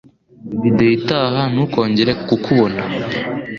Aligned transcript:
video 0.61 0.89
itaha 0.97 1.41
Ntukongere 1.51 2.11
kukubona 2.27 2.79